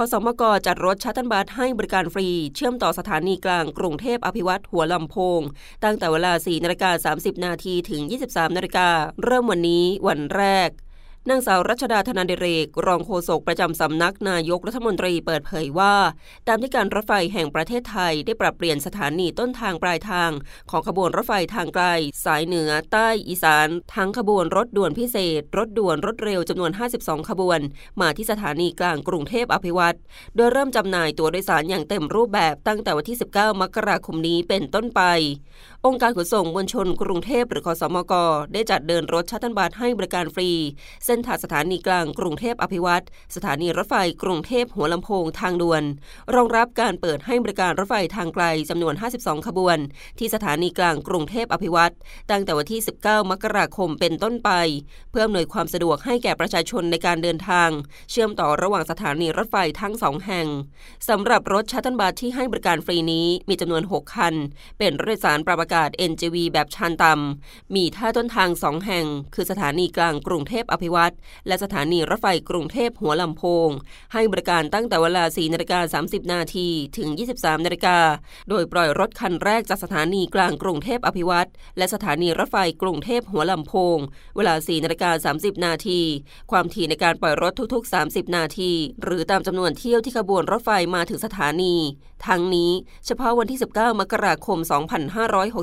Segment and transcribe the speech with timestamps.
[0.00, 5.40] ขสมก.จัดรถ shuttle bus ให้บริการฟรี เชื่อมต่อสถานีกลางกรุงเทพอภิวัฒน์หัวลำโพง
[5.84, 8.88] ตั้งแต่เวลา 4นาฬิกา30 นาทีถึง 23นาฬิกา
[9.24, 10.68] เริ่มวันนี้วันแรก
[11.30, 15.94] นางสาวรัชดาธนาเดเรก รองโฆษกประจำสำนักนายกรัฐมนตรีเปิดเผยว่า
[16.48, 20.30] ตามที่การรถไฟแห่งประเทศไทยได้ปรับเปลี่ยนสถานีต้นทางปลายทาง
[20.70, 21.84] ของขบวนรถไฟทางไกล
[22.24, 27.60] สายเหนือ ใต้อีสาน ทั้งขบวนรถด่วนพิเศษ รถด่วนรถเร็วจำนวน 52 ขบวน
[28.00, 29.96] มาที่สถานีกลางกรุงเทพอภิวัตร
[30.36, 35.02] โดยเริ่มจำหน่ายตัวโดยสารอย่างเต็มรูปแบบตั้งแต่วันที่ 19 มกราคมนี้เป็นต้นไป
[35.86, 38.12] องค์การขนส่งมวลชนกรุงเทพหรือคอสมก
[38.52, 40.50] ได้จัดเดินรถชัตเติลบัสให้บริการฟรี
[41.04, 43.04] เส้นทางสถานีกลางกรุงเทพอภิวัตร
[43.36, 45.82] สถานีรถไฟกรุงเทพหัวลำโพงทางด่วน
[46.34, 49.78] รองรับการเปิดให้บริการรถไฟทางไกลจำนวน 52 ขบวน
[50.18, 51.94] ที่สถานีกลางกรุงเทพอภิวัตร
[52.30, 54.50] ตั้งแต่วันที่ 19 มกราคมเป็นต้นไป
[55.10, 57.68] เพื่ออำนวยความสะดวกให้แก่ประชาชนในการเดินทาง
[58.10, 60.46] เชื่อมต่อระหว่างสถานีรถไฟทั้งสองแห่ง
[61.08, 64.34] สำหรับรถชัตเติลบัสที่ให้บริการฟรีนี้มีจำนวน 6 คัน
[64.78, 73.70] เป็นรถโดยสารปรับอากาศ NGV แบบชานต่ำมีท่าต้นทาง 2 แห่ง คือสถานีกลางกรุงเทพอภิวัตรและสถานีรถไฟกรุงเทพหัวลำโพง
[74.12, 77.98] ให้บริการตั้งแต่เวลา 4นาฬิกา30 นาทีถึง 23นาฬิกา
[78.48, 83.98] โดยปล่อยรถคันแรกจากสถานีกลางกรุงเทพอภิวัตรและสถานีรถไฟกรุงเทพหัวลำโพง
[84.36, 86.00] เวลา 4นาฬิกา30 นาที
[86.50, 88.72] ความถี่ในการปล่อยรถทุกๆ 30 นาที
[89.02, 91.74] หรือตามจำนวนเที่ยวที่ขบวนรถไฟมาถึงสถานี
[92.26, 92.72] ทั้งนี้
[93.06, 94.58] เฉพาะวันที่ 19 มกราคม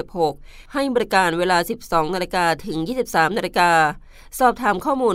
[0.00, 3.70] 2566 ให้บริการเวลา 12 นาฬิกาถึง 23 นาฬิกา
[4.38, 5.14] สอบถามข้อมูล